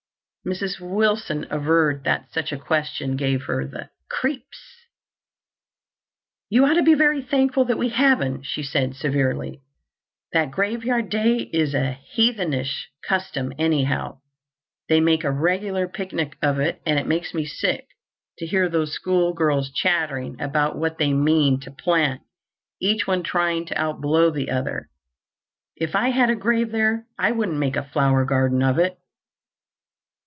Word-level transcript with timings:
Mrs. 0.43 0.79
Wilson 0.79 1.45
averred 1.51 2.03
that 2.05 2.31
such 2.33 2.51
a 2.51 2.57
question 2.57 3.15
gave 3.15 3.43
her 3.43 3.67
the 3.67 3.91
"creeps." 4.09 4.87
"You 6.49 6.65
ought 6.65 6.73
to 6.73 6.81
be 6.81 6.95
very 6.95 7.21
thankful 7.21 7.63
that 7.65 7.77
we 7.77 7.89
haven't," 7.89 8.47
she 8.47 8.63
said 8.63 8.95
severely. 8.95 9.61
"That 10.33 10.49
Graveyard 10.49 11.09
Day 11.11 11.41
is 11.53 11.75
a 11.75 11.91
heathenish 12.15 12.89
custom, 13.07 13.53
anyhow. 13.59 14.17
They 14.89 14.99
make 14.99 15.23
a 15.23 15.29
regular 15.29 15.87
picnic 15.87 16.35
of 16.41 16.57
it, 16.59 16.81
and 16.87 16.97
it 16.97 17.05
makes 17.05 17.35
me 17.35 17.45
sick 17.45 17.85
to 18.39 18.47
hear 18.47 18.67
those 18.67 18.95
school 18.95 19.33
girls 19.35 19.69
chattering 19.71 20.41
about 20.41 20.75
what 20.75 20.97
they 20.97 21.13
mean 21.13 21.59
to 21.59 21.69
plant, 21.71 22.21
each 22.79 23.05
one 23.05 23.21
trying 23.21 23.65
to 23.67 23.75
outblow 23.75 24.31
the 24.33 24.49
other. 24.49 24.89
If 25.75 25.95
I 25.95 26.09
had 26.09 26.31
a 26.31 26.35
grave 26.35 26.71
there, 26.71 27.05
I 27.19 27.31
wouldn't 27.31 27.59
make 27.59 27.75
a 27.75 27.83
flower 27.87 28.25
garden 28.25 28.63
of 28.63 28.79
it!" 28.79 28.97